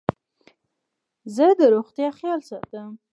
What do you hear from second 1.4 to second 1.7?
د